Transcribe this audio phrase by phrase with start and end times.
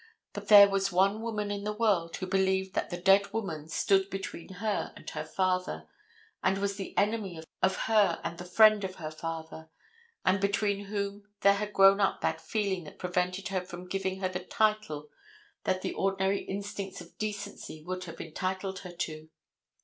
[0.33, 4.09] But there was one woman in the world who believed that that dead woman stood
[4.09, 5.87] between her and her father,
[6.41, 9.69] and was the enemy of her and the friend of her father,
[10.25, 14.27] and between whom there had grown up that feeling that prevented her from giving her
[14.29, 15.07] the title
[15.65, 19.29] that the ordinary instincts of decency would have entitled her to.